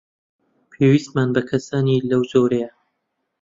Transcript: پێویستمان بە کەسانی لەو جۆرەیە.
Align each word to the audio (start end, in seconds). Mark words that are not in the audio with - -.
پێویستمان 0.71 1.29
بە 1.35 1.41
کەسانی 1.49 2.05
لەو 2.09 2.21
جۆرەیە. 2.31 2.69